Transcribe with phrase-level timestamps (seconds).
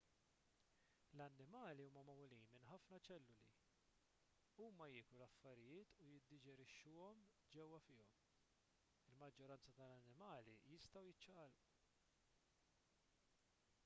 [1.17, 3.43] l-annimali huma magħmulin minn ħafna ċelluli
[4.69, 7.21] huma jieklu l-affarijiet u jiddiġerixxuhom
[7.59, 8.17] ġewwa fihom
[9.13, 11.73] il-maġġoranza tal-annimali jistgħu jiċċaqalqu